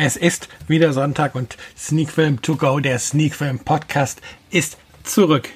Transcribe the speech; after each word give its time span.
Es 0.00 0.16
ist 0.16 0.48
wieder 0.68 0.92
Sonntag 0.92 1.34
und 1.34 1.56
Sneak 1.76 2.12
Film 2.12 2.40
To 2.42 2.54
Go, 2.54 2.78
der 2.78 3.00
Sneak 3.00 3.34
Film 3.34 3.58
Podcast, 3.58 4.20
ist 4.48 4.78
zurück. 5.02 5.48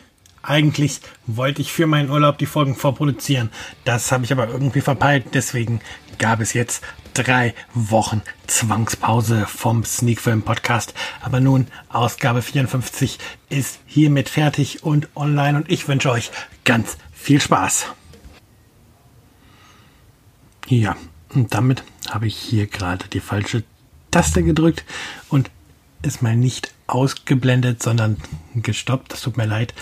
Eigentlich 0.43 1.01
wollte 1.29 1.63
ich 1.63 1.73
für 1.73 1.87
meinen 1.87 2.11
Urlaub 2.11 2.39
die 2.39 2.47
Folgen 2.47 2.75
vorproduzieren. 2.75 3.51
Das 3.85 4.11
habe 4.11 4.25
ich 4.25 4.33
aber 4.33 4.49
irgendwie 4.49 4.81
verpeilt. 4.81 5.27
Deswegen 5.33 5.81
gab 6.19 6.41
es 6.41 6.55
jetzt 6.55 6.83
drei 7.15 7.55
Wochen 7.73 8.21
Zwangspause 8.49 9.47
vom 9.47 9.85
Sneak 9.85 10.21
Film 10.21 10.43
Podcast. 10.43 10.93
Aber 11.21 11.39
nun, 11.39 11.69
Ausgabe 11.89 12.43
54 12.43 13.21
ist 13.49 13.79
hiermit 13.87 14.29
fertig 14.29 14.83
und 14.83 15.07
online 15.15 15.57
und 15.57 15.71
ich 15.71 15.87
wünsche 15.87 16.11
euch 16.11 16.33
ganz 16.65 16.97
viel 17.13 17.41
Spaß. 17.41 17.87
Ja, 20.67 20.97
und 21.33 21.55
damit 21.55 21.85
habe 22.11 22.27
ich 22.27 22.37
hier 22.37 22.67
gerade 22.67 23.07
die 23.07 23.21
falsche 23.21 23.63
Taste 24.13 24.45
gedrückt 24.45 24.85
und 25.29 25.51
ist 26.03 26.23
mal 26.23 26.37
nicht 26.37 26.73
ausgeblendet, 26.87 27.83
sondern 27.83 28.19
gestoppt. 28.55 29.13
Das 29.13 29.23
tut 29.23 29.37
mir 29.37 29.47
leid. 29.47 29.75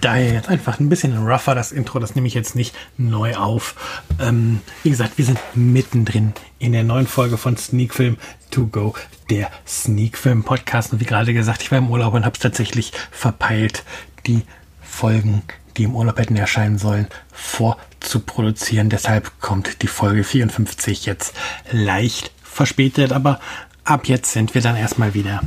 Daher 0.00 0.32
jetzt 0.32 0.48
einfach 0.48 0.78
ein 0.78 0.88
bisschen 0.88 1.26
rougher 1.26 1.56
das 1.56 1.72
Intro, 1.72 1.98
das 1.98 2.14
nehme 2.14 2.28
ich 2.28 2.34
jetzt 2.34 2.54
nicht 2.54 2.74
neu 2.96 3.34
auf. 3.34 3.74
Ähm, 4.20 4.60
wie 4.84 4.90
gesagt, 4.90 5.18
wir 5.18 5.24
sind 5.24 5.40
mittendrin 5.54 6.34
in 6.60 6.72
der 6.72 6.84
neuen 6.84 7.08
Folge 7.08 7.36
von 7.36 7.56
Sneak 7.56 7.94
Film 7.94 8.16
To 8.52 8.66
Go, 8.66 8.94
der 9.28 9.50
Sneak 9.66 10.16
Film 10.16 10.44
Podcast. 10.44 10.92
Und 10.92 11.00
wie 11.00 11.04
gerade 11.04 11.34
gesagt, 11.34 11.62
ich 11.62 11.72
war 11.72 11.78
im 11.78 11.90
Urlaub 11.90 12.14
und 12.14 12.24
habe 12.24 12.34
es 12.34 12.40
tatsächlich 12.40 12.92
verpeilt, 13.10 13.82
die 14.26 14.42
Folgen, 14.80 15.42
die 15.76 15.84
im 15.84 15.96
Urlaub 15.96 16.18
hätten 16.18 16.36
erscheinen 16.36 16.78
sollen, 16.78 17.08
vorzuproduzieren. 17.32 18.90
Deshalb 18.90 19.40
kommt 19.40 19.82
die 19.82 19.88
Folge 19.88 20.22
54 20.22 21.06
jetzt 21.06 21.34
leicht 21.72 22.30
verspätet, 22.58 23.12
aber 23.12 23.38
ab 23.84 24.08
jetzt 24.08 24.32
sind 24.32 24.54
wir 24.54 24.60
dann 24.60 24.76
erstmal 24.76 25.14
wieder 25.14 25.42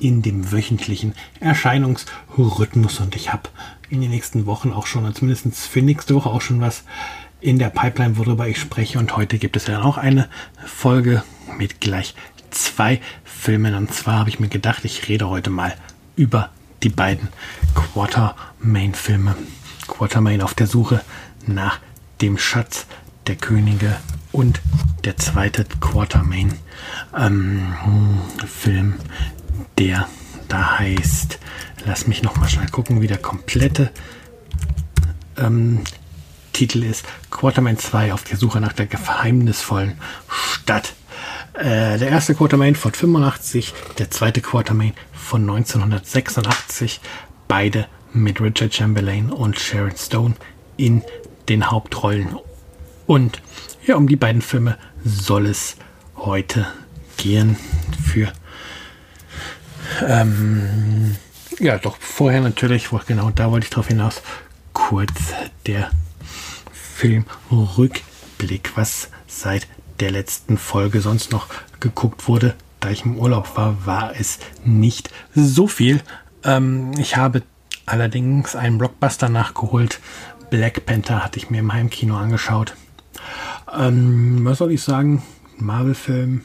in 0.00 0.20
dem 0.20 0.50
wöchentlichen 0.50 1.14
Erscheinungsrhythmus 1.38 2.98
und 2.98 3.14
ich 3.14 3.32
habe 3.32 3.48
in 3.88 4.00
den 4.00 4.10
nächsten 4.10 4.46
Wochen 4.46 4.72
auch 4.72 4.86
schon, 4.86 5.14
zumindest 5.14 5.56
für 5.56 5.80
nächste 5.80 6.16
Woche 6.16 6.28
auch 6.28 6.40
schon 6.40 6.60
was 6.60 6.82
in 7.40 7.60
der 7.60 7.70
Pipeline, 7.70 8.18
worüber 8.18 8.48
ich 8.48 8.58
spreche. 8.58 8.98
Und 8.98 9.16
heute 9.16 9.38
gibt 9.38 9.56
es 9.56 9.66
dann 9.66 9.80
auch 9.80 9.96
eine 9.96 10.28
Folge 10.64 11.22
mit 11.56 11.80
gleich 11.80 12.16
zwei 12.50 13.00
Filmen. 13.24 13.74
Und 13.74 13.94
zwar 13.94 14.18
habe 14.18 14.28
ich 14.28 14.40
mir 14.40 14.48
gedacht, 14.48 14.84
ich 14.84 15.08
rede 15.08 15.28
heute 15.28 15.50
mal 15.50 15.72
über 16.16 16.50
die 16.82 16.88
beiden 16.88 17.28
Quartermain-Filme. 17.74 19.36
Quartermain 19.86 20.42
auf 20.42 20.54
der 20.54 20.66
Suche 20.66 21.00
nach 21.46 21.78
dem 22.20 22.38
Schatz 22.38 22.86
der 23.28 23.36
Könige 23.36 23.96
und 24.36 24.60
der 25.04 25.16
zweite 25.16 25.64
Quartermain-Film, 25.80 26.58
ähm, 28.66 28.94
der 29.78 30.08
da 30.48 30.78
heißt 30.78 31.38
Lass 31.86 32.06
mich 32.08 32.22
noch 32.22 32.36
mal 32.36 32.48
schnell 32.48 32.68
gucken, 32.68 33.00
wie 33.00 33.06
der 33.06 33.18
komplette 33.18 33.92
ähm, 35.36 35.84
Titel 36.52 36.82
ist. 36.82 37.04
Quartermain 37.30 37.78
2 37.78 38.12
auf 38.12 38.24
der 38.24 38.36
Suche 38.36 38.60
nach 38.60 38.72
der 38.72 38.86
geheimnisvollen 38.86 39.94
Stadt. 40.28 40.94
Äh, 41.52 41.98
der 41.98 42.08
erste 42.08 42.34
Quartermain 42.34 42.74
von 42.74 42.92
85, 42.92 43.72
der 43.98 44.10
zweite 44.10 44.40
Quartermain 44.40 44.94
von 45.12 45.42
1986. 45.42 47.00
Beide 47.46 47.86
mit 48.12 48.40
Richard 48.40 48.74
Chamberlain 48.74 49.30
und 49.30 49.60
Sharon 49.60 49.96
Stone 49.96 50.34
in 50.76 51.02
den 51.48 51.70
Hauptrollen. 51.70 52.36
Und 53.06 53.40
ja, 53.86 53.96
um 53.96 54.08
die 54.08 54.16
beiden 54.16 54.42
Filme 54.42 54.76
soll 55.04 55.46
es 55.46 55.76
heute 56.16 56.66
gehen 57.16 57.56
für 58.04 58.32
ähm, 60.06 61.16
ja, 61.58 61.78
doch 61.78 61.96
vorher 61.98 62.40
natürlich, 62.40 62.88
genau 63.06 63.30
da 63.30 63.50
wollte 63.50 63.64
ich 63.64 63.70
drauf 63.70 63.88
hinaus, 63.88 64.22
kurz 64.72 65.12
der 65.66 65.90
Filmrückblick, 66.72 68.76
was 68.76 69.10
seit 69.26 69.66
der 70.00 70.10
letzten 70.10 70.58
Folge 70.58 71.00
sonst 71.00 71.32
noch 71.32 71.48
geguckt 71.80 72.28
wurde. 72.28 72.54
Da 72.80 72.90
ich 72.90 73.04
im 73.04 73.18
Urlaub 73.18 73.56
war, 73.56 73.86
war 73.86 74.12
es 74.18 74.38
nicht 74.64 75.10
so 75.34 75.66
viel. 75.66 76.02
Ähm, 76.44 76.92
ich 76.98 77.16
habe 77.16 77.42
allerdings 77.86 78.54
einen 78.54 78.78
Blockbuster 78.78 79.28
nachgeholt. 79.28 80.00
Black 80.50 80.84
Panther 80.84 81.24
hatte 81.24 81.38
ich 81.38 81.50
mir 81.50 81.60
im 81.60 81.72
Heimkino 81.72 82.16
angeschaut. 82.16 82.74
Ähm, 83.76 84.44
was 84.44 84.58
soll 84.58 84.72
ich 84.72 84.82
sagen? 84.82 85.22
Marvel-Film. 85.58 86.42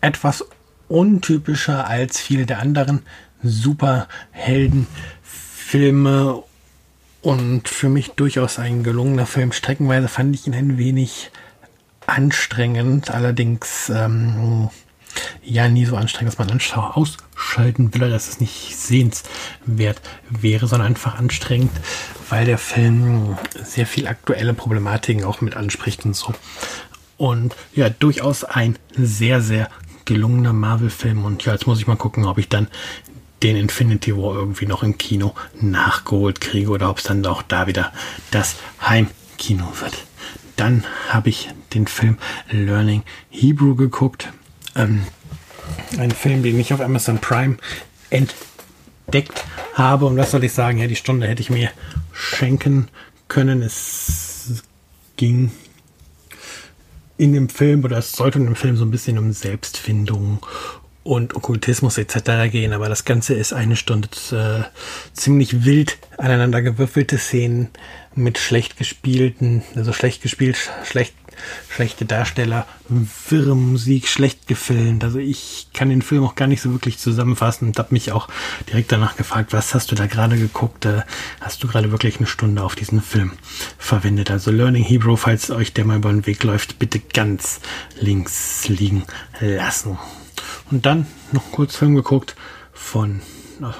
Etwas 0.00 0.44
untypischer 0.88 1.86
als 1.86 2.18
viele 2.20 2.46
der 2.46 2.60
anderen 2.60 3.02
Superheldenfilme 3.42 6.42
und 7.22 7.68
für 7.68 7.88
mich 7.88 8.10
durchaus 8.10 8.58
ein 8.58 8.82
gelungener 8.82 9.26
Film. 9.26 9.52
Streckenweise 9.52 10.08
fand 10.08 10.34
ich 10.34 10.46
ihn 10.46 10.54
ein 10.54 10.76
wenig 10.78 11.30
anstrengend, 12.06 13.10
allerdings 13.10 13.88
ähm, 13.88 14.68
ja 15.42 15.68
nie 15.68 15.86
so 15.86 15.96
anstrengend, 15.96 16.32
dass 16.32 16.38
man 16.38 16.50
Anschauer 16.50 16.96
ausschalten 17.44 17.94
will, 17.94 18.10
dass 18.10 18.28
es 18.28 18.40
nicht 18.40 18.76
sehenswert 18.76 20.00
wäre, 20.30 20.66
sondern 20.66 20.88
einfach 20.88 21.16
anstrengend, 21.16 21.72
weil 22.28 22.46
der 22.46 22.58
Film 22.58 23.36
sehr 23.62 23.86
viel 23.86 24.06
aktuelle 24.06 24.54
Problematiken 24.54 25.24
auch 25.24 25.40
mit 25.40 25.56
anspricht 25.56 26.04
und 26.04 26.16
so. 26.16 26.34
Und 27.16 27.54
ja, 27.74 27.90
durchaus 27.90 28.44
ein 28.44 28.78
sehr, 28.96 29.40
sehr 29.40 29.68
gelungener 30.04 30.52
Marvel-Film. 30.52 31.24
Und 31.24 31.44
ja, 31.44 31.52
jetzt 31.52 31.66
muss 31.66 31.78
ich 31.78 31.86
mal 31.86 31.96
gucken, 31.96 32.24
ob 32.24 32.38
ich 32.38 32.48
dann 32.48 32.68
den 33.42 33.56
Infinity 33.56 34.16
War 34.16 34.34
irgendwie 34.34 34.66
noch 34.66 34.82
im 34.82 34.96
Kino 34.98 35.34
nachgeholt 35.60 36.40
kriege 36.40 36.70
oder 36.70 36.90
ob 36.90 36.98
es 36.98 37.04
dann 37.04 37.24
auch 37.26 37.42
da 37.42 37.66
wieder 37.66 37.92
das 38.30 38.56
Heimkino 38.80 39.66
wird. 39.80 39.94
Dann 40.56 40.84
habe 41.10 41.28
ich 41.28 41.50
den 41.74 41.86
Film 41.86 42.16
Learning 42.50 43.02
Hebrew 43.30 43.74
geguckt. 43.74 44.32
Ähm, 44.74 45.04
ein 45.98 46.10
Film, 46.10 46.42
den 46.42 46.58
ich 46.58 46.72
auf 46.72 46.80
Amazon 46.80 47.18
Prime 47.18 47.56
entdeckt 48.10 49.44
habe. 49.74 50.06
Und 50.06 50.16
was 50.16 50.30
soll 50.30 50.44
ich 50.44 50.52
sagen? 50.52 50.78
Ja, 50.78 50.86
die 50.86 50.96
Stunde 50.96 51.26
hätte 51.26 51.42
ich 51.42 51.50
mir 51.50 51.70
schenken 52.12 52.88
können. 53.28 53.62
Es 53.62 54.62
ging 55.16 55.50
in 57.16 57.32
dem 57.32 57.48
Film 57.48 57.84
oder 57.84 57.98
es 57.98 58.12
sollte 58.12 58.38
in 58.38 58.46
dem 58.46 58.56
Film 58.56 58.76
so 58.76 58.84
ein 58.84 58.90
bisschen 58.90 59.18
um 59.18 59.32
Selbstfindung 59.32 60.44
und 61.04 61.36
Okkultismus 61.36 61.98
etc. 61.98 62.50
gehen, 62.50 62.72
aber 62.72 62.88
das 62.88 63.04
Ganze 63.04 63.34
ist 63.34 63.52
eine 63.52 63.76
Stunde 63.76 64.08
äh, 64.32 64.64
ziemlich 65.12 65.64
wild 65.64 65.98
aneinander 66.16 66.62
gewürfelte 66.62 67.18
Szenen 67.18 67.68
mit 68.14 68.38
schlecht 68.38 68.78
gespielten, 68.78 69.62
also 69.76 69.92
schlecht 69.92 70.22
gespielt, 70.22 70.56
schlecht 70.84 71.14
schlechte 71.68 72.04
Darsteller, 72.04 72.66
wirre 72.88 73.56
Musik, 73.56 74.08
schlecht 74.08 74.46
gefilmt. 74.46 75.04
Also 75.04 75.18
ich 75.18 75.68
kann 75.72 75.88
den 75.88 76.02
Film 76.02 76.24
auch 76.24 76.34
gar 76.34 76.46
nicht 76.46 76.60
so 76.60 76.72
wirklich 76.72 76.98
zusammenfassen 76.98 77.68
und 77.68 77.78
habe 77.78 77.88
mich 77.92 78.12
auch 78.12 78.28
direkt 78.68 78.92
danach 78.92 79.16
gefragt, 79.16 79.52
was 79.52 79.74
hast 79.74 79.90
du 79.90 79.94
da 79.94 80.06
gerade 80.06 80.36
geguckt? 80.36 80.84
Äh, 80.84 81.02
hast 81.40 81.62
du 81.62 81.68
gerade 81.68 81.90
wirklich 81.90 82.18
eine 82.18 82.26
Stunde 82.26 82.62
auf 82.62 82.74
diesen 82.74 83.02
Film 83.02 83.32
verwendet? 83.78 84.30
Also 84.30 84.50
Learning 84.50 84.84
Hebrew, 84.84 85.16
falls 85.16 85.50
euch 85.50 85.72
der 85.72 85.84
mal 85.84 85.96
über 85.96 86.10
den 86.10 86.26
Weg 86.26 86.42
läuft, 86.42 86.78
bitte 86.78 87.00
ganz 87.00 87.60
links 87.98 88.68
liegen 88.68 89.04
lassen. 89.40 89.98
Und 90.70 90.86
dann 90.86 91.06
noch 91.32 91.44
einen 91.44 91.52
Kurzfilm 91.52 91.94
geguckt 91.94 92.34
von 92.72 93.20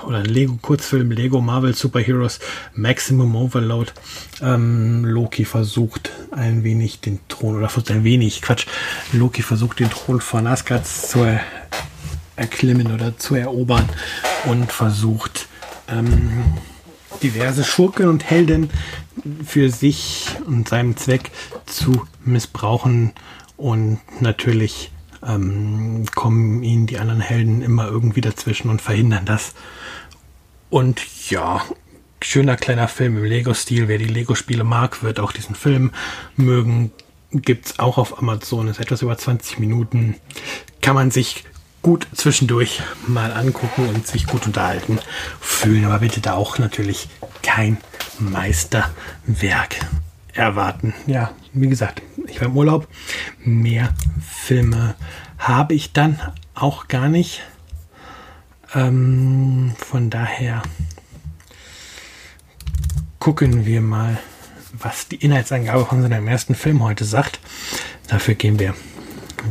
oder 0.07 0.19
ein 0.19 0.25
Lego 0.25 0.59
Kurzfilm 0.61 1.11
Lego 1.11 1.41
Marvel 1.41 1.75
Superheroes 1.75 2.41
Maximum 2.75 3.37
Overload. 3.37 3.93
Ähm, 4.41 5.05
Loki 5.05 5.45
versucht 5.45 6.11
ein 6.31 6.65
wenig 6.65 7.01
den 7.01 7.21
Thron 7.29 7.57
oder 7.57 7.71
ein 7.91 8.05
wenig 8.05 8.43
Quatsch. 8.43 8.67
Loki 9.13 9.43
versucht 9.43 9.81
den 9.81 9.91
Thron 9.91 10.21
von 10.21 10.47
Asgard 10.47 10.87
zu 10.87 11.21
er 11.21 11.41
erklimmen 12.37 12.93
oder 12.93 13.17
zu 13.17 13.37
erobern 13.37 13.89
und 14.47 14.73
versucht 14.73 15.47
ähm, 15.89 16.45
diverse 17.23 17.65
Schurken 17.65 18.09
und 18.09 18.25
Helden 18.25 18.71
für 19.45 19.71
sich 19.71 20.27
und 20.47 20.69
seinen 20.69 20.97
Zweck 20.97 21.31
zu 21.67 22.07
missbrauchen 22.25 23.13
und 23.57 24.01
natürlich 24.21 24.91
ähm, 25.26 26.06
kommen 26.15 26.62
ihnen 26.62 26.87
die 26.87 26.99
anderen 26.99 27.21
Helden 27.21 27.62
immer 27.62 27.87
irgendwie 27.87 28.21
dazwischen 28.21 28.69
und 28.69 28.82
verhindern 28.82 29.25
das. 29.25 29.55
Und 30.71 31.00
ja, 31.31 31.62
schöner 32.23 32.56
kleiner 32.56 32.88
Film 32.88 33.17
im 33.19 33.25
Lego-Stil. 33.25 33.88
Wer 33.88 33.99
die 33.99 34.06
Lego-Spiele 34.06 34.65
mag, 34.65 35.03
wird 35.03 35.21
auch 35.21 35.32
diesen 35.32 35.55
Film 35.55 35.93
mögen. 36.37 36.91
Gibt's 37.32 37.79
auch 37.79 37.99
auf 37.99 38.19
Amazon. 38.19 38.69
Ist 38.69 38.81
etwas 38.81 39.03
über 39.03 39.17
20 39.17 39.59
Minuten. 39.59 40.17
Kann 40.81 40.94
man 40.94 41.11
sich 41.11 41.44
gut 41.82 42.06
zwischendurch 42.15 42.81
mal 43.06 43.32
angucken 43.32 43.88
und 43.88 44.06
sich 44.06 44.27
gut 44.27 44.47
unterhalten 44.47 44.99
fühlen. 45.41 45.85
Aber 45.85 45.99
bitte 45.99 46.20
da 46.20 46.35
auch 46.35 46.59
natürlich 46.59 47.09
kein 47.43 47.77
Meisterwerk 48.19 49.77
erwarten. 50.32 50.94
Ja, 51.06 51.31
wie 51.55 51.69
gesagt, 51.69 52.03
ich 52.27 52.41
war 52.41 52.49
im 52.49 52.56
Urlaub. 52.56 52.89
Mehr 53.39 53.95
Filme 54.21 54.95
habe 55.39 55.75
ich 55.75 55.93
dann 55.93 56.21
auch 56.55 56.89
gar 56.89 57.09
nicht. 57.09 57.43
Ähm, 58.75 59.75
von 59.79 60.11
daher 60.11 60.62
gucken 63.19 63.65
wir 63.65 63.81
mal, 63.81 64.19
was 64.73 65.09
die 65.09 65.17
Inhaltsangabe 65.17 65.87
von 65.87 66.03
seinem 66.03 66.29
ersten 66.29 66.55
Film 66.55 66.83
heute 66.83 67.05
sagt. 67.05 67.39
Dafür 68.09 68.35
gehen 68.35 68.59
wir, 68.59 68.75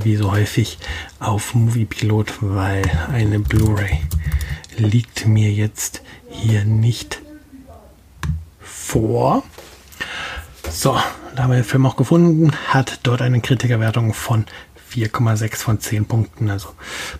wie 0.03 0.15
so 0.17 0.31
häufig, 0.31 0.77
auf 1.19 1.55
Moviepilot, 1.55 2.33
weil 2.41 2.83
eine 3.11 3.39
Blu-ray 3.39 4.01
liegt 4.77 5.25
mir 5.25 5.51
jetzt 5.51 6.01
hier 6.29 6.65
nicht 6.65 7.21
vor. 8.59 9.43
So, 10.75 10.99
da 11.35 11.43
haben 11.43 11.51
wir 11.51 11.57
den 11.57 11.63
Film 11.63 11.85
auch 11.85 11.95
gefunden, 11.95 12.51
hat 12.67 12.99
dort 13.03 13.21
eine 13.21 13.41
Kritikerwertung 13.41 14.11
von 14.13 14.45
4,6 14.91 15.57
von 15.57 15.79
10 15.79 16.05
Punkten. 16.05 16.49
Also 16.49 16.69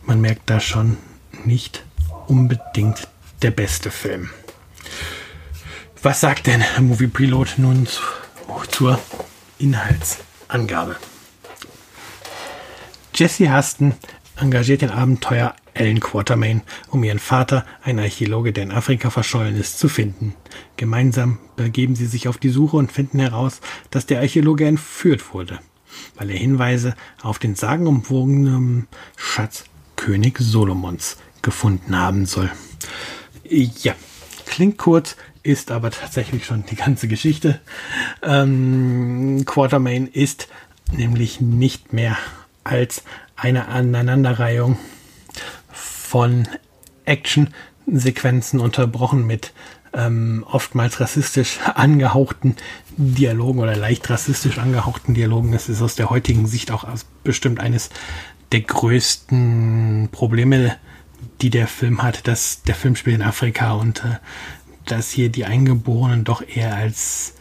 man 0.01 0.19
merkt 0.19 0.49
da 0.49 0.59
schon 0.59 0.97
nicht 1.45 1.85
unbedingt 2.27 3.07
der 3.43 3.51
beste 3.51 3.91
Film. 3.91 4.31
Was 6.01 6.21
sagt 6.21 6.47
denn 6.47 6.63
Movie 6.79 7.07
Pilot 7.07 7.53
nun 7.57 7.85
zu, 7.85 8.01
zur 8.71 8.99
Inhaltsangabe? 9.59 10.95
Jesse 13.13 13.55
Huston 13.55 13.93
engagiert 14.35 14.81
den 14.81 14.89
Abenteuer 14.89 15.55
Ellen 15.73 15.99
Quatermain, 15.99 16.61
um 16.89 17.03
ihren 17.03 17.19
Vater, 17.19 17.65
einen 17.83 17.99
Archäologe, 17.99 18.53
der 18.53 18.63
in 18.63 18.71
Afrika 18.71 19.09
verschollen 19.09 19.59
ist, 19.59 19.79
zu 19.79 19.89
finden. 19.89 20.35
Gemeinsam 20.77 21.39
begeben 21.55 21.95
sie 21.95 22.05
sich 22.05 22.27
auf 22.27 22.37
die 22.37 22.49
Suche 22.49 22.77
und 22.77 22.91
finden 22.91 23.19
heraus, 23.19 23.59
dass 23.89 24.05
der 24.05 24.19
Archäologe 24.19 24.65
entführt 24.65 25.33
wurde, 25.33 25.59
weil 26.15 26.29
er 26.29 26.37
Hinweise 26.37 26.95
auf 27.21 27.39
den 27.39 27.55
sagenumwogenen 27.55 28.87
Schatz 29.15 29.65
König 29.95 30.37
Solomons 30.39 31.17
gefunden 31.41 31.97
haben 31.97 32.25
soll. 32.25 32.51
Ja, 33.43 33.95
klingt 34.45 34.77
kurz, 34.77 35.15
ist 35.43 35.71
aber 35.71 35.91
tatsächlich 35.91 36.45
schon 36.45 36.65
die 36.65 36.75
ganze 36.75 37.07
Geschichte. 37.07 37.59
Ähm, 38.21 39.43
Quatermain 39.45 40.07
ist 40.07 40.47
nämlich 40.91 41.41
nicht 41.41 41.93
mehr 41.93 42.17
als 42.63 43.03
eine 43.35 43.67
Aneinanderreihung 43.67 44.77
von 46.13 46.47
Action-Sequenzen 47.05 48.59
unterbrochen 48.59 49.25
mit 49.25 49.51
ähm, 49.95 50.45
oftmals 50.47 50.99
rassistisch 50.99 51.57
angehauchten 51.73 52.55
Dialogen 52.97 53.57
oder 53.57 53.75
leicht 53.75 54.11
rassistisch 54.11 54.59
angehauchten 54.59 55.15
Dialogen. 55.15 55.53
Das 55.53 55.69
ist 55.69 55.81
aus 55.81 55.95
der 55.95 56.11
heutigen 56.11 56.45
Sicht 56.45 56.69
auch 56.69 56.85
bestimmt 57.23 57.59
eines 57.59 57.89
der 58.51 58.61
größten 58.61 60.09
Probleme, 60.11 60.75
die 61.41 61.49
der 61.49 61.65
Film 61.65 62.03
hat, 62.03 62.27
dass 62.27 62.61
der 62.61 62.75
Film 62.75 62.95
spielt 62.95 63.15
in 63.15 63.23
Afrika 63.23 63.73
und 63.73 64.05
äh, 64.05 64.19
dass 64.85 65.09
hier 65.09 65.29
die 65.29 65.45
Eingeborenen 65.45 66.25
doch 66.25 66.43
eher 66.47 66.75
als 66.75 67.33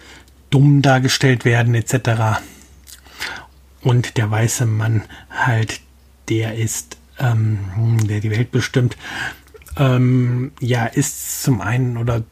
dumm 0.49 0.81
dargestellt 0.81 1.45
werden 1.45 1.75
etc. 1.75 2.41
Und 3.83 4.17
der 4.17 4.31
weiße 4.31 4.65
Mann 4.65 5.03
halt 5.29 5.83
der 6.31 6.55
ist 6.55 6.97
ähm, 7.23 8.07
der 8.07 8.21
die 8.21 8.31
Welt 8.31 8.51
bestimmt, 8.51 8.97
ähm, 9.79 10.53
ja, 10.61 10.85
ist 10.85 11.43
zum 11.43 11.61
einen 11.61 11.97
oder 11.97 12.25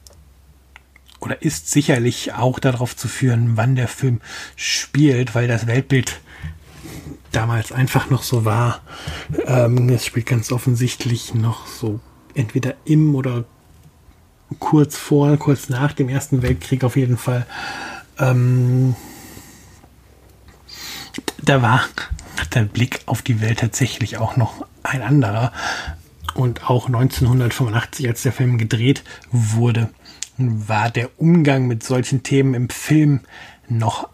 oder 1.20 1.42
ist 1.42 1.70
sicherlich 1.70 2.32
auch 2.32 2.58
darauf 2.58 2.96
zu 2.96 3.06
führen, 3.06 3.56
wann 3.56 3.76
der 3.76 3.88
Film 3.88 4.20
spielt, 4.56 5.34
weil 5.34 5.48
das 5.48 5.66
Weltbild 5.66 6.18
damals 7.30 7.72
einfach 7.72 8.08
noch 8.08 8.22
so 8.22 8.46
war. 8.46 8.80
Ähm, 9.44 9.88
es 9.90 10.06
spielt 10.06 10.26
ganz 10.26 10.50
offensichtlich 10.50 11.34
noch 11.34 11.66
so 11.66 12.00
entweder 12.34 12.74
im 12.86 13.14
oder 13.14 13.44
kurz 14.58 14.96
vor, 14.96 15.36
kurz 15.36 15.68
nach 15.68 15.92
dem 15.92 16.08
Ersten 16.08 16.42
Weltkrieg 16.42 16.84
auf 16.84 16.96
jeden 16.96 17.18
Fall. 17.18 17.46
Ähm, 18.18 18.96
da 21.42 21.62
war 21.62 21.84
der 22.54 22.62
Blick 22.62 23.02
auf 23.06 23.22
die 23.22 23.40
Welt 23.40 23.60
tatsächlich 23.60 24.18
auch 24.18 24.36
noch 24.36 24.66
ein 24.82 25.02
anderer. 25.02 25.52
Und 26.34 26.70
auch 26.70 26.86
1985, 26.86 28.08
als 28.08 28.22
der 28.22 28.32
Film 28.32 28.58
gedreht 28.58 29.02
wurde, 29.32 29.90
war 30.36 30.90
der 30.90 31.10
Umgang 31.20 31.66
mit 31.66 31.82
solchen 31.82 32.22
Themen 32.22 32.54
im 32.54 32.70
Film 32.70 33.20
noch 33.68 34.08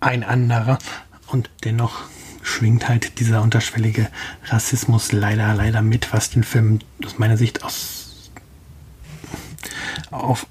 ein 0.00 0.22
anderer. 0.22 0.78
Und 1.26 1.50
dennoch 1.64 2.02
schwingt 2.42 2.88
halt 2.88 3.20
dieser 3.20 3.42
unterschwellige 3.42 4.08
Rassismus 4.46 5.12
leider, 5.12 5.54
leider 5.54 5.80
mit, 5.80 6.12
was 6.12 6.30
den 6.30 6.44
Film 6.44 6.80
aus 7.04 7.18
meiner 7.18 7.36
Sicht 7.36 7.64
aus 7.64 8.02
auf 10.10 10.46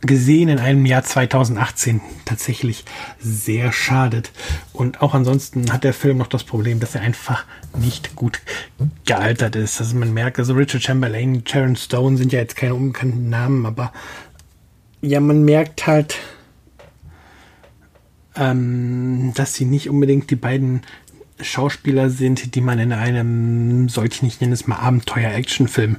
gesehen 0.00 0.48
in 0.48 0.58
einem 0.58 0.86
Jahr 0.86 1.02
2018 1.02 2.00
tatsächlich 2.24 2.84
sehr 3.18 3.72
schadet. 3.72 4.32
Und 4.72 5.02
auch 5.02 5.14
ansonsten 5.14 5.72
hat 5.72 5.84
der 5.84 5.92
Film 5.92 6.18
noch 6.18 6.26
das 6.26 6.44
Problem, 6.44 6.80
dass 6.80 6.94
er 6.94 7.02
einfach 7.02 7.44
nicht 7.78 8.16
gut 8.16 8.40
gealtert 9.04 9.56
ist. 9.56 9.80
Also 9.80 9.96
man 9.96 10.14
merkt, 10.14 10.38
also 10.38 10.54
Richard 10.54 10.82
Chamberlain, 10.82 11.42
Sharon 11.46 11.76
Stone 11.76 12.16
sind 12.16 12.32
ja 12.32 12.40
jetzt 12.40 12.56
keine 12.56 12.74
unbekannten 12.74 13.28
Namen, 13.28 13.66
aber 13.66 13.92
ja, 15.02 15.20
man 15.20 15.44
merkt 15.44 15.86
halt, 15.86 16.16
ähm, 18.36 19.32
dass 19.34 19.54
sie 19.54 19.64
nicht 19.64 19.88
unbedingt 19.90 20.30
die 20.30 20.36
beiden 20.36 20.82
Schauspieler 21.40 22.10
sind, 22.10 22.54
die 22.54 22.60
man 22.60 22.78
in 22.78 22.92
einem 22.92 23.88
solchen, 23.88 24.26
ich 24.26 24.40
nenne 24.40 24.52
es 24.52 24.66
mal 24.66 24.76
Abenteuer-Action-Film 24.76 25.96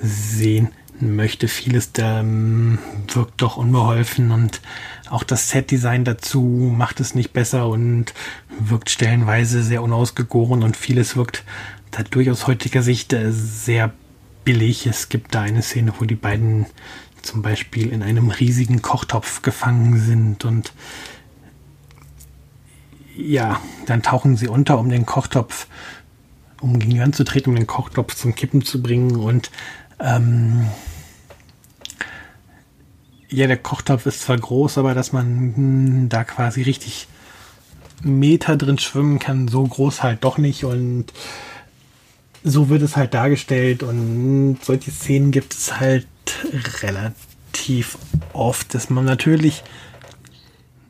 sehen 0.00 0.68
möchte. 1.00 1.48
Vieles 1.48 1.90
ähm, 1.98 2.78
wirkt 3.08 3.42
doch 3.42 3.56
unbeholfen 3.56 4.30
und 4.30 4.60
auch 5.10 5.22
das 5.22 5.50
Setdesign 5.50 6.04
dazu 6.04 6.40
macht 6.76 7.00
es 7.00 7.14
nicht 7.14 7.32
besser 7.32 7.68
und 7.68 8.14
wirkt 8.58 8.90
stellenweise 8.90 9.62
sehr 9.62 9.82
unausgegoren 9.82 10.62
und 10.62 10.76
vieles 10.76 11.16
wirkt 11.16 11.44
da 11.90 12.02
durchaus 12.02 12.46
heutiger 12.46 12.82
Sicht 12.82 13.12
äh, 13.12 13.30
sehr 13.32 13.92
billig. 14.44 14.86
Es 14.86 15.08
gibt 15.08 15.34
da 15.34 15.42
eine 15.42 15.62
Szene, 15.62 15.92
wo 15.98 16.04
die 16.04 16.14
beiden 16.14 16.66
zum 17.22 17.42
Beispiel 17.42 17.92
in 17.92 18.02
einem 18.02 18.30
riesigen 18.30 18.82
Kochtopf 18.82 19.42
gefangen 19.42 19.98
sind 19.98 20.44
und 20.44 20.72
ja, 23.16 23.60
dann 23.86 24.02
tauchen 24.02 24.36
sie 24.36 24.48
unter, 24.48 24.78
um 24.78 24.90
den 24.90 25.06
Kochtopf, 25.06 25.66
um 26.60 26.78
gegen 26.78 26.92
die 26.92 27.48
um 27.48 27.54
den 27.54 27.66
Kochtopf 27.66 28.14
zum 28.14 28.34
Kippen 28.34 28.62
zu 28.62 28.82
bringen 28.82 29.16
und 29.16 29.50
ähm, 29.98 30.66
ja, 33.28 33.46
der 33.46 33.56
Kochtopf 33.56 34.06
ist 34.06 34.22
zwar 34.22 34.38
groß, 34.38 34.78
aber 34.78 34.94
dass 34.94 35.12
man 35.12 35.54
hm, 35.54 36.08
da 36.08 36.24
quasi 36.24 36.62
richtig 36.62 37.08
Meter 38.02 38.56
drin 38.56 38.78
schwimmen 38.78 39.18
kann, 39.18 39.48
so 39.48 39.64
groß 39.64 40.02
halt 40.02 40.24
doch 40.24 40.38
nicht. 40.38 40.64
Und 40.64 41.06
so 42.44 42.68
wird 42.68 42.82
es 42.82 42.96
halt 42.96 43.14
dargestellt. 43.14 43.82
Und 43.82 44.58
solche 44.62 44.90
Szenen 44.90 45.30
gibt 45.30 45.54
es 45.54 45.80
halt 45.80 46.06
relativ 46.82 47.98
oft, 48.32 48.74
dass 48.74 48.90
man 48.90 49.04
natürlich 49.04 49.62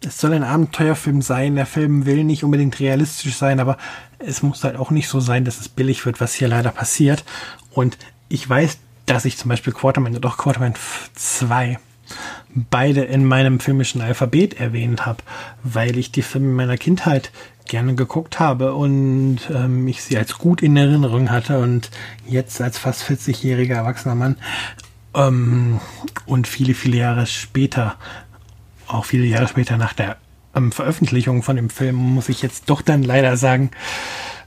es 0.07 0.21
soll 0.21 0.33
ein 0.35 0.45
Abenteuerfilm 0.45 1.23
sein. 1.23 1.57
Der 1.57 1.67
Film 1.67 2.07
will 2.07 2.25
nicht 2.25 2.45
unbedingt 2.45 2.79
realistisch 2.81 3.35
sein, 3.35 3.61
aber 3.61 3.77
es 4.19 4.43
muss 4.43 4.65
halt 4.65 4.77
auch 4.77 4.91
nicht 4.91 5.09
so 5.09 5.21
sein, 5.21 5.45
dass 5.45 5.61
es 5.61 5.69
billig 5.69 6.07
wird, 6.07 6.21
was 6.21 6.35
hier 6.35 6.49
leider 6.49 6.71
passiert. 6.71 7.25
Und 7.71 7.99
ich 8.29 8.49
weiß, 8.49 8.79
dass 9.07 9.25
ich 9.25 9.37
zum 9.37 9.49
Beispiel 9.49 9.73
Quarterman 9.73 10.17
oder 10.17 10.29
auch 10.29 10.37
Quarterman 10.37 10.75
2 11.15 11.79
beide 12.55 13.03
in 13.03 13.25
meinem 13.25 13.61
filmischen 13.61 14.01
Alphabet 14.01 14.61
erwähnt 14.61 15.07
habe, 15.07 15.23
weil 15.63 15.99
ich 15.99 16.13
die 16.13 16.23
Filme 16.23 16.53
meiner 16.53 16.77
Kindheit 16.77 17.31
gerne 17.67 17.95
geguckt 17.95 18.39
habe 18.39 18.75
und 18.75 19.39
ähm, 19.53 19.89
ich 19.89 20.03
sie 20.03 20.17
als 20.17 20.39
gut 20.39 20.63
in 20.63 20.77
Erinnerung 20.77 21.31
hatte 21.31 21.59
und 21.59 21.91
jetzt 22.27 22.61
als 22.61 22.79
fast 22.79 23.03
40-jähriger 23.03 23.75
erwachsener 23.75 24.15
Mann 24.15 24.37
ähm, 25.15 25.81
und 26.27 26.47
viele, 26.47 26.75
viele 26.75 26.99
Jahre 26.99 27.27
später, 27.27 27.97
auch 28.87 29.05
viele 29.05 29.25
Jahre 29.25 29.49
später 29.49 29.77
nach 29.77 29.95
der 29.95 30.17
ähm, 30.55 30.73
Veröffentlichung 30.73 31.43
von 31.43 31.57
dem 31.57 31.71
Film, 31.71 31.97
muss 31.97 32.29
ich 32.29 32.43
jetzt 32.43 32.71
doch 32.71 32.83
dann 32.83 33.03
leider 33.03 33.37
sagen, 33.37 33.71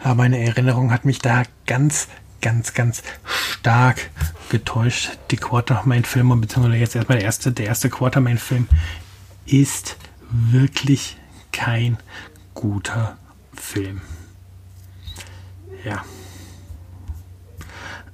äh, 0.04 0.14
meine 0.14 0.40
Erinnerung 0.40 0.92
hat 0.92 1.06
mich 1.06 1.20
da 1.20 1.44
ganz, 1.66 2.08
ganz, 2.42 2.74
ganz 2.74 3.04
stark 3.26 4.10
getäuscht. 4.50 5.18
Die 5.32 5.38
Quartermain-Filme, 5.38 6.36
beziehungsweise 6.38 6.78
jetzt 6.78 6.96
erstmal 6.96 7.18
der 7.18 7.26
erste, 7.26 7.52
der 7.52 7.68
erste 7.68 7.90
Quartermain-Film, 7.90 8.68
ist 9.46 9.98
wirklich 10.30 11.18
kein 11.52 11.98
guter 12.54 13.18
Film. 13.54 14.02
Ja. 15.84 16.04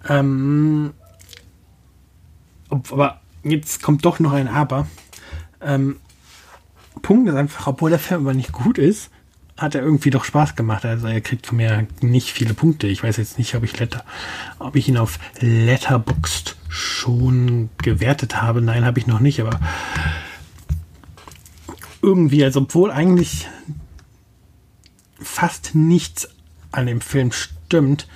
Ähm, 0.08 0.94
aber 2.70 3.22
jetzt 3.44 3.82
kommt 3.82 4.06
doch 4.06 4.20
noch 4.20 4.34
ein 4.34 4.48
Aber. 4.48 4.88
Ähm, 5.62 6.00
Punkt 7.02 7.30
ist 7.30 7.36
einfach, 7.36 7.68
obwohl 7.68 7.90
der 7.90 8.00
Film 8.00 8.22
aber 8.22 8.34
nicht 8.34 8.52
gut 8.52 8.78
ist, 8.78 9.10
hat 9.58 9.74
er 9.74 9.82
irgendwie 9.82 10.10
doch 10.10 10.26
Spaß 10.26 10.56
gemacht. 10.56 10.86
Also 10.86 11.08
er 11.08 11.22
kriegt 11.22 11.48
von 11.48 11.58
mir 11.58 11.88
nicht 12.02 12.32
viele 12.32 12.54
Punkte. 12.54 12.88
Ich 12.88 13.04
weiß 13.04 13.18
jetzt 13.18 13.38
nicht, 13.38 13.56
ob 13.56 13.64
ich 13.64 13.80
Letter, 13.80 14.04
ob 14.60 14.76
ich 14.76 14.90
ihn 14.90 14.98
auf 14.98 15.20
Letterboxd 15.40 16.58
schon 16.68 17.70
gewertet 17.78 18.42
habe. 18.42 18.62
Nein, 18.62 18.86
habe 18.86 19.00
ich 19.00 19.08
noch 19.08 19.22
nicht, 19.22 19.40
aber 19.40 19.60
irgendwie, 22.02 22.44
also 22.44 22.62
obwohl 22.62 22.92
eigentlich 22.92 23.48
fast 25.20 25.74
nichts 25.74 26.30
an 26.72 26.86
dem 26.86 27.00
Film 27.00 27.32
stimmt, 27.32 28.08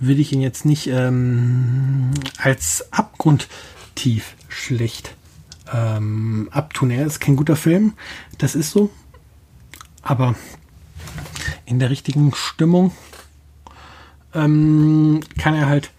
würde 0.00 0.20
ich 0.20 0.32
ihn 0.32 0.40
jetzt 0.40 0.64
nicht 0.64 0.88
ähm, 0.88 2.10
als 2.38 2.92
abgrundtief 2.92 4.34
schlecht 4.48 5.14
ähm, 5.72 6.48
abtun. 6.50 6.90
Er 6.90 7.06
ist 7.06 7.20
kein 7.20 7.36
guter 7.36 7.56
Film, 7.56 7.94
das 8.38 8.56
ist 8.56 8.72
so. 8.72 8.90
Aber 10.02 10.34
in 11.66 11.78
der 11.78 11.90
richtigen 11.90 12.32
Stimmung 12.34 12.92
ähm, 14.34 15.20
kann 15.38 15.54
er 15.54 15.68
halt 15.68 15.90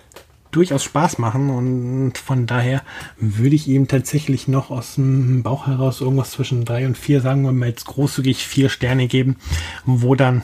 durchaus 0.52 0.84
Spaß 0.84 1.20
machen 1.20 1.50
und 1.50 2.18
von 2.18 2.48
daher 2.48 2.82
würde 3.18 3.56
ich 3.56 3.68
ihm 3.68 3.88
tatsächlich 3.88 4.48
noch 4.48 4.72
aus 4.72 4.96
dem 4.96 5.44
Bauch 5.44 5.68
heraus 5.68 6.02
irgendwas 6.02 6.32
zwischen 6.32 6.66
drei 6.66 6.88
und 6.88 6.98
vier, 6.98 7.22
sagen 7.22 7.44
wir 7.44 7.52
mal 7.52 7.70
jetzt 7.70 7.86
großzügig 7.86 8.46
vier 8.48 8.70
Sterne 8.70 9.08
geben, 9.08 9.36
wo 9.86 10.16
dann 10.16 10.42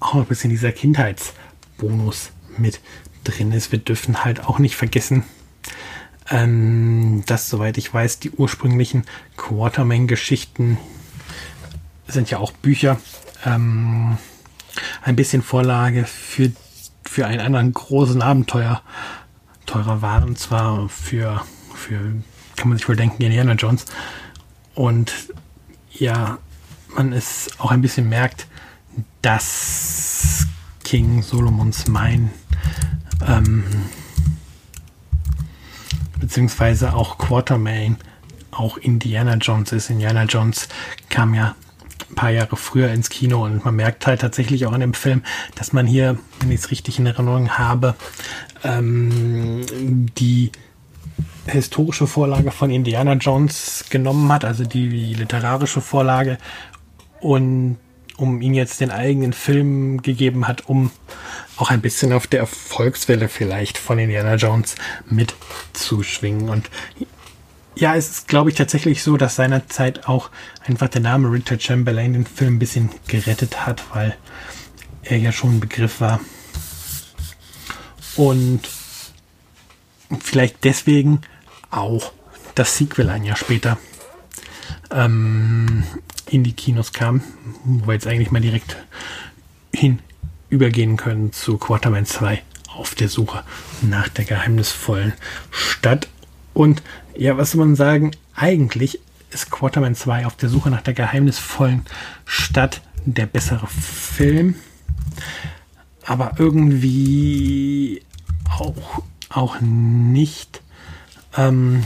auch 0.00 0.14
ein 0.14 0.24
bisschen 0.24 0.50
dieser 0.50 0.72
Kindheitsbonus 0.72 2.30
mit 2.56 2.80
drin 3.24 3.52
ist. 3.52 3.72
Wir 3.72 3.78
dürfen 3.78 4.24
halt 4.24 4.44
auch 4.44 4.58
nicht 4.58 4.76
vergessen, 4.76 5.24
ähm, 6.30 7.22
dass, 7.26 7.50
soweit 7.50 7.76
ich 7.76 7.92
weiß, 7.92 8.20
die 8.20 8.30
ursprünglichen 8.30 9.04
Quartermain-Geschichten 9.36 10.78
sind 12.06 12.30
ja 12.30 12.38
auch 12.38 12.52
Bücher. 12.52 12.98
Ähm, 13.44 14.18
ein 15.02 15.16
bisschen 15.16 15.42
Vorlage 15.42 16.04
für, 16.04 16.50
für 17.04 17.26
einen 17.26 17.40
anderen 17.40 17.72
großen 17.72 18.22
Abenteuer 18.22 18.82
teurer 19.66 20.02
waren. 20.02 20.24
Und 20.24 20.38
zwar 20.38 20.88
für, 20.88 21.42
für, 21.74 21.98
kann 22.56 22.68
man 22.68 22.78
sich 22.78 22.88
wohl 22.88 22.96
denken, 22.96 23.22
Indiana 23.22 23.52
Jones. 23.52 23.84
Und 24.74 25.12
ja, 25.90 26.38
man 26.96 27.12
es 27.12 27.48
auch 27.58 27.70
ein 27.70 27.82
bisschen 27.82 28.08
merkt, 28.08 28.46
dass 29.22 30.46
King 30.82 31.22
Solomons 31.22 31.88
Mein 31.88 32.30
ähm, 33.26 33.64
beziehungsweise 36.20 36.94
auch 36.94 37.18
Quartermain 37.18 37.96
auch 38.50 38.76
Indiana 38.76 39.34
Jones 39.34 39.72
ist. 39.72 39.90
Indiana 39.90 40.24
Jones 40.24 40.68
kam 41.08 41.34
ja 41.34 41.54
paar 42.14 42.30
Jahre 42.30 42.56
früher 42.56 42.90
ins 42.90 43.10
Kino 43.10 43.44
und 43.44 43.64
man 43.64 43.76
merkt 43.76 44.06
halt 44.06 44.20
tatsächlich 44.20 44.66
auch 44.66 44.72
in 44.72 44.80
dem 44.80 44.94
Film, 44.94 45.22
dass 45.54 45.72
man 45.72 45.86
hier, 45.86 46.18
wenn 46.40 46.50
ich 46.50 46.60
es 46.60 46.70
richtig 46.70 46.98
in 46.98 47.06
Erinnerung 47.06 47.50
habe, 47.50 47.94
ähm, 48.62 49.64
die 50.18 50.52
historische 51.46 52.06
Vorlage 52.06 52.50
von 52.50 52.70
Indiana 52.70 53.14
Jones 53.14 53.84
genommen 53.90 54.32
hat, 54.32 54.44
also 54.44 54.64
die 54.64 55.14
literarische 55.14 55.80
Vorlage 55.80 56.38
und 57.20 57.78
um 58.16 58.40
ihn 58.40 58.54
jetzt 58.54 58.80
den 58.80 58.90
eigenen 58.90 59.32
Film 59.32 60.02
gegeben 60.02 60.46
hat, 60.46 60.68
um 60.68 60.90
auch 61.56 61.70
ein 61.70 61.80
bisschen 61.80 62.12
auf 62.12 62.26
der 62.26 62.40
Erfolgswelle 62.40 63.28
vielleicht 63.28 63.78
von 63.78 63.98
Indiana 63.98 64.36
Jones 64.36 64.76
mitzuschwingen. 65.10 66.48
Und 66.48 66.70
ja, 67.76 67.96
es 67.96 68.10
ist, 68.10 68.28
glaube 68.28 68.50
ich, 68.50 68.56
tatsächlich 68.56 69.02
so, 69.02 69.16
dass 69.16 69.36
seinerzeit 69.36 70.08
auch 70.08 70.30
einfach 70.66 70.88
der 70.88 71.00
Name 71.00 71.30
Richard 71.30 71.62
Chamberlain 71.62 72.12
den 72.12 72.26
Film 72.26 72.56
ein 72.56 72.58
bisschen 72.58 72.90
gerettet 73.08 73.66
hat, 73.66 73.84
weil 73.94 74.16
er 75.02 75.18
ja 75.18 75.32
schon 75.32 75.56
ein 75.56 75.60
Begriff 75.60 76.00
war. 76.00 76.20
Und 78.16 78.60
vielleicht 80.20 80.62
deswegen 80.64 81.20
auch 81.70 82.12
das 82.54 82.76
Sequel 82.76 83.10
ein 83.10 83.24
Jahr 83.24 83.36
später 83.36 83.78
ähm, 84.90 85.82
in 86.30 86.44
die 86.44 86.52
Kinos 86.52 86.92
kam, 86.92 87.22
wo 87.64 87.88
wir 87.88 87.94
jetzt 87.94 88.06
eigentlich 88.06 88.30
mal 88.30 88.40
direkt 88.40 88.76
hin 89.74 89.98
übergehen 90.48 90.96
können 90.96 91.32
zu 91.32 91.58
Quarterman 91.58 92.06
2 92.06 92.42
auf 92.76 92.94
der 92.94 93.08
Suche 93.08 93.42
nach 93.82 94.08
der 94.08 94.24
geheimnisvollen 94.24 95.12
Stadt. 95.50 96.08
Und 96.52 96.82
ja, 97.16 97.36
was 97.36 97.52
soll 97.52 97.64
man 97.64 97.76
sagen? 97.76 98.12
Eigentlich 98.34 99.00
ist 99.30 99.50
Quarterman 99.50 99.94
2 99.94 100.26
auf 100.26 100.36
der 100.36 100.48
Suche 100.48 100.70
nach 100.70 100.82
der 100.82 100.94
geheimnisvollen 100.94 101.82
Stadt 102.24 102.82
der 103.04 103.26
bessere 103.26 103.66
Film. 103.66 104.54
Aber 106.06 106.34
irgendwie 106.38 108.02
auch, 108.58 109.02
auch 109.30 109.60
nicht. 109.60 110.62
Ähm, 111.36 111.84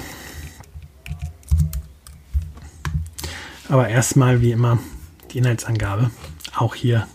Aber 3.69 3.89
erstmal 3.89 4.41
wie 4.41 4.53
immer 4.53 4.79
die 5.31 5.39
Inhaltsangabe. 5.39 6.11
Auch 6.57 6.75
hier 6.75 7.07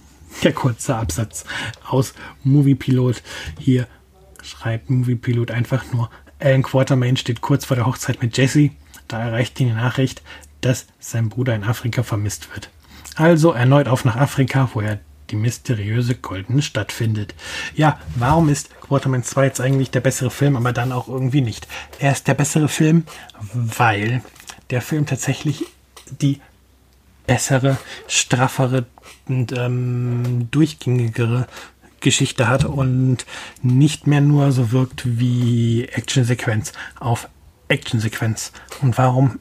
der 0.44 0.54
kurze 0.54 0.96
Absatz 0.96 1.46
aus 1.88 2.14
Moviepilot. 2.44 3.24
Hier 3.60 3.88
schreibt 4.44 4.90
Moviepilot 4.90 5.50
einfach 5.50 5.92
nur, 5.92 6.12
Alan 6.44 6.64
Quartermain 6.64 7.16
steht 7.16 7.40
kurz 7.40 7.64
vor 7.64 7.76
der 7.76 7.86
Hochzeit 7.86 8.22
mit 8.22 8.38
Jesse. 8.38 8.72
Da 9.08 9.24
erreicht 9.24 9.60
ihn 9.60 9.68
die 9.68 9.74
Nachricht, 9.74 10.22
dass 10.60 10.88
sein 11.00 11.30
Bruder 11.30 11.56
in 11.56 11.64
Afrika 11.64 12.04
vermisst 12.04 12.54
wird. 12.54 12.70
Also 13.16 13.52
erneut 13.52 13.88
auf 13.88 14.04
nach 14.04 14.18
Afrika, 14.18 14.70
wo 14.74 14.82
er 14.82 15.00
die 15.30 15.36
mysteriöse 15.38 16.16
goldene 16.16 16.62
Stadt 16.62 16.92
findet. 16.92 17.34
Ja, 17.76 18.00
warum 18.16 18.50
ist 18.50 18.70
Quarterman 18.82 19.24
2 19.24 19.46
jetzt 19.46 19.62
eigentlich 19.62 19.92
der 19.92 20.02
bessere 20.02 20.30
Film, 20.30 20.58
aber 20.58 20.74
dann 20.74 20.92
auch 20.92 21.08
irgendwie 21.08 21.42
nicht? 21.42 21.68
Er 22.00 22.12
ist 22.12 22.28
der 22.28 22.34
bessere 22.34 22.68
Film, 22.68 23.06
weil 23.54 24.22
der 24.70 24.82
Film 24.82 25.06
tatsächlich 25.06 25.66
die 26.22 26.42
bessere, 27.26 27.78
straffere 28.08 28.86
und 29.28 29.58
ähm, 29.58 30.50
durchgängigere 30.52 31.48
Geschichte 32.04 32.48
hat 32.48 32.66
und 32.66 33.26
nicht 33.64 34.06
mehr 34.06 34.22
nur 34.22 34.52
so 34.52 34.72
wirkt 34.72 35.20
wie 35.20 35.86
Actionsequenz 35.86 36.74
auf 37.00 37.28
Actionsequenz. 37.68 38.52
Und 38.82 38.98
warum 39.00 39.40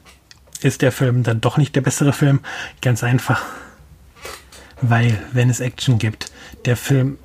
ist 0.63 0.81
der 0.81 0.93
Film 0.93 1.23
dann 1.23 1.43
doch 1.43 1.59
nicht 1.59 1.77
der 1.77 1.83
bessere 1.83 2.13
Film? 2.15 2.41
Ganz 2.81 3.05
einfach, 3.05 3.43
weil 4.81 5.23
wenn 5.33 5.51
es 5.51 5.61
Action 5.61 5.99
gibt, 5.99 6.33
der 6.65 6.77
Film 6.77 7.19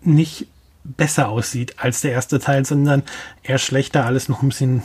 nicht 0.00 0.46
besser 0.84 1.28
aussieht 1.28 1.78
als 1.78 2.00
der 2.00 2.12
erste 2.12 2.38
Teil, 2.38 2.64
sondern 2.64 3.02
eher 3.42 3.58
schlechter, 3.58 4.06
alles 4.06 4.28
noch 4.28 4.42
ein 4.42 4.48
bisschen 4.48 4.82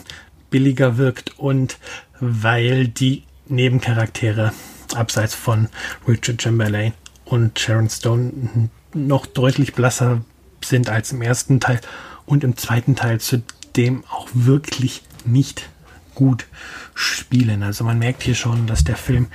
billiger 0.50 0.98
wirkt 0.98 1.40
und 1.40 1.78
weil 2.20 2.88
die 2.88 3.24
Nebencharaktere 3.48 4.54
abseits 4.96 5.36
von 5.36 5.70
Richard 6.08 6.42
Chamberlain 6.42 6.94
und 7.34 7.58
Sharon 7.58 7.90
Stone 7.90 8.70
noch 8.94 9.25
deutlich 9.25 9.74
blasser 9.74 10.22
sind 10.63 10.88
als 10.88 11.12
im 11.12 11.24
ersten 11.24 11.60
Teil 11.60 11.82
und 12.28 12.44
im 12.44 12.56
zweiten 12.58 12.96
Teil 12.96 13.20
zudem 13.20 14.04
auch 14.06 14.28
wirklich 14.34 15.02
nicht 15.25 15.68
gut 16.13 16.46
spielen. 16.94 17.63
Also 17.63 17.86
man 17.86 17.98
merkt 17.98 18.22
hier 18.22 18.36
schon, 18.36 18.68
dass 18.68 18.84
der 18.84 18.98
Film 18.98 19.30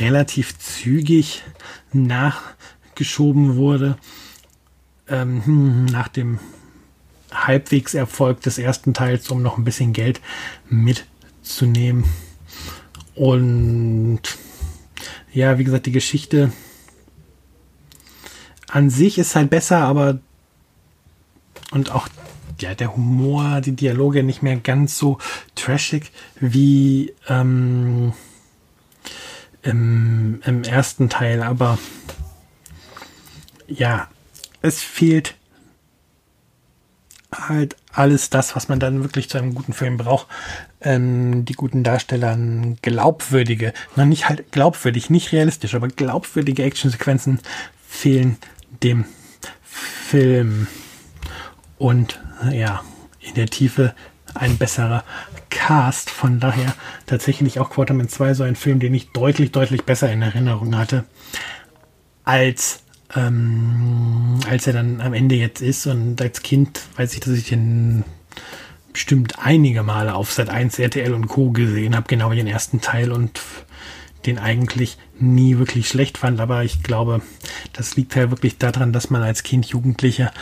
relativ 0.00 0.58
zügig 0.58 1.42
nachgeschoben 1.92 3.56
wurde. 3.56 3.98
Ähm, 5.06 5.84
nach 5.84 6.08
dem 6.08 6.38
Halbwegserfolg 7.32 8.40
des 8.40 8.56
ersten 8.56 8.94
Teils, 8.94 9.28
um 9.28 9.42
noch 9.42 9.58
ein 9.58 9.64
bisschen 9.64 9.92
Geld 9.92 10.22
mitzunehmen. 10.70 12.04
Und 13.14 14.22
ja, 15.34 15.58
wie 15.58 15.64
gesagt, 15.64 15.84
die 15.84 15.92
Geschichte 15.92 16.50
an 18.72 18.88
sich 18.88 19.18
ist 19.18 19.36
halt 19.36 19.50
besser, 19.50 19.78
aber 19.78 20.18
und 21.72 21.92
auch 21.92 22.08
ja, 22.58 22.74
der 22.74 22.96
Humor, 22.96 23.60
die 23.60 23.76
Dialoge 23.76 24.22
nicht 24.22 24.42
mehr 24.42 24.56
ganz 24.56 24.96
so 24.96 25.18
trashig 25.54 26.10
wie 26.40 27.12
ähm, 27.28 28.14
im, 29.62 30.40
im 30.44 30.62
ersten 30.64 31.10
Teil, 31.10 31.42
aber 31.42 31.78
ja, 33.68 34.08
es 34.62 34.82
fehlt 34.82 35.34
halt 37.30 37.76
alles 37.92 38.30
das, 38.30 38.56
was 38.56 38.68
man 38.68 38.80
dann 38.80 39.02
wirklich 39.02 39.28
zu 39.28 39.38
einem 39.38 39.54
guten 39.54 39.72
Film 39.72 39.96
braucht. 39.98 40.28
Ähm, 40.80 41.44
die 41.44 41.54
guten 41.54 41.84
Darsteller, 41.84 42.38
glaubwürdige, 42.80 43.72
noch 43.96 44.04
nicht 44.04 44.28
halt 44.28 44.50
glaubwürdig, 44.50 45.10
nicht 45.10 45.32
realistisch, 45.32 45.74
aber 45.74 45.88
glaubwürdige 45.88 46.64
Actionsequenzen 46.64 47.40
fehlen 47.86 48.38
dem 48.82 49.04
Film. 49.62 50.66
Und 51.78 52.20
ja, 52.50 52.82
in 53.20 53.34
der 53.34 53.46
Tiefe 53.46 53.94
ein 54.34 54.58
besserer 54.58 55.04
Cast. 55.50 56.10
Von 56.10 56.40
daher 56.40 56.74
tatsächlich 57.06 57.58
auch 57.58 57.70
Quarterman 57.70 58.08
2 58.08 58.34
so 58.34 58.42
ein 58.42 58.56
Film, 58.56 58.80
den 58.80 58.94
ich 58.94 59.10
deutlich, 59.10 59.52
deutlich 59.52 59.84
besser 59.84 60.10
in 60.12 60.22
Erinnerung 60.22 60.76
hatte, 60.76 61.04
als, 62.24 62.82
ähm, 63.14 64.40
als 64.48 64.66
er 64.66 64.72
dann 64.72 65.00
am 65.00 65.14
Ende 65.14 65.34
jetzt 65.34 65.60
ist. 65.60 65.86
Und 65.86 66.20
als 66.20 66.42
Kind 66.42 66.80
weiß 66.96 67.14
ich, 67.14 67.20
dass 67.20 67.34
ich 67.34 67.48
den 67.48 68.04
bestimmt 68.92 69.38
einige 69.38 69.82
Male 69.82 70.14
auf 70.14 70.32
Sat 70.32 70.50
1, 70.50 70.78
RTL 70.78 71.14
und 71.14 71.28
Co. 71.28 71.50
gesehen 71.50 71.96
habe, 71.96 72.06
genau 72.08 72.30
wie 72.30 72.36
den 72.36 72.46
ersten 72.46 72.80
Teil 72.80 73.10
und 73.10 73.40
den 74.26 74.38
eigentlich 74.38 74.98
nie 75.18 75.58
wirklich 75.58 75.88
schlecht 75.88 76.18
fand. 76.18 76.40
Aber 76.40 76.64
ich 76.64 76.82
glaube, 76.82 77.22
das 77.72 77.96
liegt 77.96 78.14
ja 78.14 78.30
wirklich 78.30 78.58
daran, 78.58 78.92
dass 78.92 79.10
man 79.10 79.22
als 79.22 79.42
Kind, 79.42 79.66
Jugendlicher, 79.66 80.32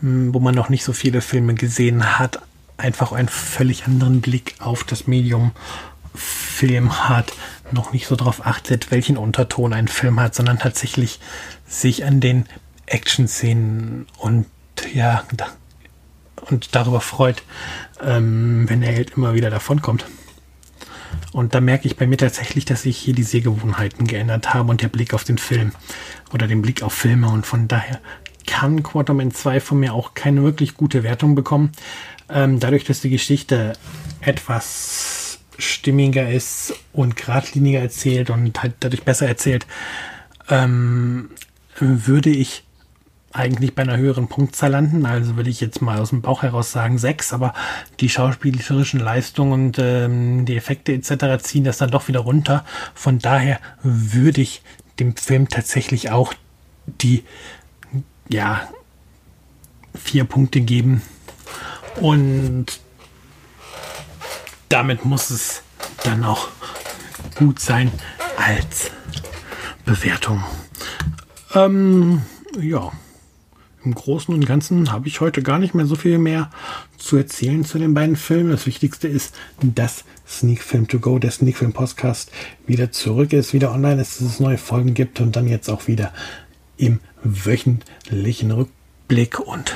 hm, 0.00 0.34
wo 0.34 0.40
man 0.40 0.54
noch 0.54 0.68
nicht 0.68 0.84
so 0.84 0.92
viele 0.92 1.20
Filme 1.20 1.54
gesehen 1.54 2.18
hat, 2.18 2.40
einfach 2.76 3.12
einen 3.12 3.28
völlig 3.28 3.86
anderen 3.86 4.20
Blick 4.20 4.54
auf 4.58 4.84
das 4.84 5.06
Medium 5.06 5.52
Film 6.14 7.08
hat, 7.08 7.32
noch 7.72 7.92
nicht 7.92 8.06
so 8.06 8.16
darauf 8.16 8.46
achtet, 8.46 8.90
welchen 8.90 9.16
Unterton 9.16 9.72
ein 9.72 9.88
Film 9.88 10.18
hat, 10.20 10.34
sondern 10.34 10.58
tatsächlich 10.58 11.20
sich 11.66 12.04
an 12.04 12.20
den 12.20 12.46
Action-Szenen 12.86 14.06
und 14.18 14.46
ja, 14.94 15.24
und 16.48 16.74
darüber 16.74 17.00
freut, 17.00 17.42
ähm, 18.02 18.68
wenn 18.68 18.80
der 18.80 18.92
Held 18.92 19.16
immer 19.16 19.34
wieder 19.34 19.50
davonkommt. 19.50 20.06
Und 21.36 21.54
da 21.54 21.60
merke 21.60 21.86
ich 21.86 21.98
bei 21.98 22.06
mir 22.06 22.16
tatsächlich, 22.16 22.64
dass 22.64 22.84
sich 22.84 22.96
hier 22.96 23.12
die 23.12 23.22
Sehgewohnheiten 23.22 24.06
geändert 24.06 24.54
haben 24.54 24.70
und 24.70 24.80
der 24.80 24.88
Blick 24.88 25.12
auf 25.12 25.22
den 25.22 25.36
Film 25.36 25.72
oder 26.32 26.46
den 26.46 26.62
Blick 26.62 26.82
auf 26.82 26.94
Filme. 26.94 27.28
Und 27.28 27.44
von 27.44 27.68
daher 27.68 28.00
kann 28.46 28.82
Quarterman 28.82 29.32
2 29.32 29.60
von 29.60 29.80
mir 29.80 29.92
auch 29.92 30.14
keine 30.14 30.42
wirklich 30.44 30.72
gute 30.72 31.02
Wertung 31.02 31.34
bekommen. 31.34 31.72
Ähm, 32.30 32.58
dadurch, 32.58 32.84
dass 32.84 33.02
die 33.02 33.10
Geschichte 33.10 33.74
etwas 34.22 35.40
stimmiger 35.58 36.26
ist 36.26 36.72
und 36.94 37.16
geradliniger 37.16 37.80
erzählt 37.80 38.30
und 38.30 38.62
halt 38.62 38.72
dadurch 38.80 39.02
besser 39.02 39.28
erzählt, 39.28 39.66
ähm, 40.48 41.28
würde 41.78 42.30
ich 42.30 42.64
eigentlich 43.36 43.74
bei 43.74 43.82
einer 43.82 43.96
höheren 43.96 44.28
Punktzahl 44.28 44.70
landen. 44.70 45.06
Also 45.06 45.36
würde 45.36 45.50
ich 45.50 45.60
jetzt 45.60 45.82
mal 45.82 45.98
aus 45.98 46.10
dem 46.10 46.22
Bauch 46.22 46.42
heraus 46.42 46.72
sagen 46.72 46.98
sechs, 46.98 47.32
aber 47.32 47.54
die 48.00 48.08
schauspielerischen 48.08 49.00
Leistungen 49.00 49.52
und 49.52 49.78
ähm, 49.78 50.44
die 50.46 50.56
Effekte 50.56 50.92
etc. 50.92 51.42
ziehen 51.42 51.64
das 51.64 51.78
dann 51.78 51.90
doch 51.90 52.08
wieder 52.08 52.20
runter. 52.20 52.64
Von 52.94 53.18
daher 53.18 53.60
würde 53.82 54.40
ich 54.40 54.62
dem 54.98 55.16
Film 55.16 55.48
tatsächlich 55.48 56.10
auch 56.10 56.32
die 56.86 57.24
ja 58.28 58.68
vier 59.94 60.24
Punkte 60.24 60.60
geben 60.60 61.02
und 61.96 62.66
damit 64.68 65.04
muss 65.04 65.30
es 65.30 65.62
dann 66.04 66.24
auch 66.24 66.48
gut 67.34 67.60
sein 67.60 67.90
als 68.36 68.90
Bewertung. 69.84 70.44
Ähm, 71.54 72.22
ja 72.60 72.92
im 73.86 73.94
Großen 73.94 74.34
und 74.34 74.44
Ganzen 74.44 74.92
habe 74.92 75.06
ich 75.06 75.20
heute 75.20 75.42
gar 75.42 75.58
nicht 75.58 75.74
mehr 75.74 75.86
so 75.86 75.94
viel 75.94 76.18
mehr 76.18 76.50
zu 76.98 77.16
erzählen 77.16 77.64
zu 77.64 77.78
den 77.78 77.94
beiden 77.94 78.16
Filmen. 78.16 78.50
Das 78.50 78.66
Wichtigste 78.66 79.06
ist, 79.06 79.34
dass 79.62 80.04
Sneak 80.28 80.60
Film 80.60 80.88
To 80.88 80.98
Go, 80.98 81.20
der 81.20 81.30
Sneak 81.30 81.56
Film 81.56 81.72
Podcast, 81.72 82.32
wieder 82.66 82.90
zurück 82.90 83.32
ist, 83.32 83.54
wieder 83.54 83.72
online 83.72 84.02
ist, 84.02 84.20
dass 84.20 84.28
es 84.28 84.40
neue 84.40 84.58
Folgen 84.58 84.92
gibt 84.92 85.20
und 85.20 85.36
dann 85.36 85.46
jetzt 85.46 85.70
auch 85.70 85.86
wieder 85.86 86.12
im 86.76 86.98
wöchentlichen 87.22 88.50
Rückblick. 88.50 89.38
Und 89.38 89.72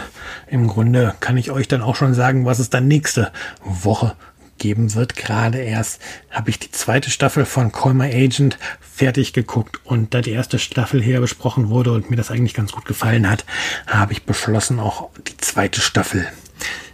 im 0.48 0.66
Grunde 0.66 1.14
kann 1.20 1.36
ich 1.36 1.52
euch 1.52 1.68
dann 1.68 1.80
auch 1.80 1.94
schon 1.94 2.12
sagen, 2.12 2.44
was 2.44 2.58
es 2.58 2.68
dann 2.68 2.88
nächste 2.88 3.30
Woche 3.64 4.16
geben 4.60 4.94
wird. 4.94 5.16
Gerade 5.16 5.58
erst 5.58 6.00
habe 6.30 6.50
ich 6.50 6.60
die 6.60 6.70
zweite 6.70 7.10
Staffel 7.10 7.44
von 7.44 7.72
Call 7.72 7.94
My 7.94 8.06
Agent 8.06 8.58
fertig 8.80 9.32
geguckt 9.32 9.80
und 9.82 10.14
da 10.14 10.20
die 10.20 10.30
erste 10.30 10.60
Staffel 10.60 11.02
hier 11.02 11.20
besprochen 11.20 11.68
wurde 11.70 11.90
und 11.90 12.10
mir 12.10 12.16
das 12.16 12.30
eigentlich 12.30 12.54
ganz 12.54 12.70
gut 12.70 12.84
gefallen 12.84 13.28
hat, 13.28 13.44
habe 13.88 14.12
ich 14.12 14.22
beschlossen, 14.22 14.78
auch 14.78 15.10
die 15.26 15.36
zweite 15.38 15.80
Staffel 15.80 16.28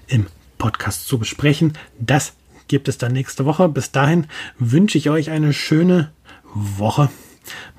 im 0.06 0.26
Podcast 0.56 1.06
zu 1.06 1.18
besprechen. 1.18 1.74
Das 1.98 2.32
gibt 2.68 2.88
es 2.88 2.96
dann 2.96 3.12
nächste 3.12 3.44
Woche. 3.44 3.68
Bis 3.68 3.90
dahin 3.90 4.26
wünsche 4.58 4.96
ich 4.96 5.10
euch 5.10 5.30
eine 5.30 5.52
schöne 5.52 6.10
Woche. 6.54 7.10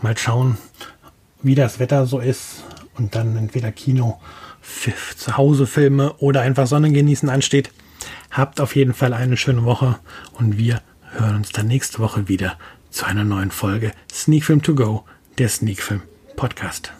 Mal 0.01 0.17
schauen, 0.17 0.57
wie 1.41 1.55
das 1.55 1.79
Wetter 1.79 2.05
so 2.05 2.19
ist 2.19 2.63
und 2.97 3.15
dann 3.15 3.35
entweder 3.37 3.71
Kino, 3.71 4.19
zu 5.15 5.37
Hause 5.37 5.65
Filme 5.65 6.13
oder 6.17 6.41
einfach 6.41 6.67
Sonne 6.67 6.91
genießen 6.91 7.29
ansteht. 7.29 7.71
Habt 8.31 8.59
auf 8.61 8.75
jeden 8.75 8.93
Fall 8.93 9.13
eine 9.13 9.37
schöne 9.37 9.63
Woche 9.63 9.99
und 10.33 10.57
wir 10.57 10.81
hören 11.11 11.37
uns 11.37 11.51
dann 11.51 11.67
nächste 11.67 11.99
Woche 11.99 12.27
wieder 12.27 12.57
zu 12.89 13.05
einer 13.05 13.23
neuen 13.23 13.51
Folge 13.51 13.91
Sneak 14.11 14.43
Film 14.43 14.61
To 14.61 14.75
Go, 14.75 15.05
der 15.37 15.49
Sneak 15.49 15.81
Film 15.81 16.01
Podcast. 16.35 16.96